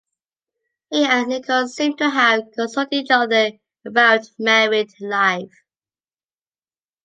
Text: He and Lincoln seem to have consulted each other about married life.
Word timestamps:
He 0.89 1.05
and 1.05 1.29
Lincoln 1.29 1.67
seem 1.67 1.95
to 1.97 2.09
have 2.09 2.45
consulted 2.55 2.93
each 2.95 3.11
other 3.11 3.51
about 3.85 4.25
married 4.39 4.91
life. 4.99 5.53